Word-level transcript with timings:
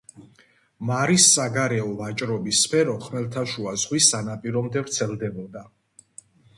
მარის 0.89 1.27
საგარეო 1.33 1.91
ვაჭრობის 2.01 2.63
სფერო 2.69 2.97
ხმელთაშუა 3.05 3.77
ზღვის 3.85 4.11
სანაპირომდე 4.17 4.87
ვრცელდებოდა. 4.89 5.69